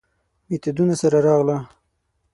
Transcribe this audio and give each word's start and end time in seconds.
میتودونو 0.49 0.93
سره 1.01 1.19
راغله. 1.25 1.57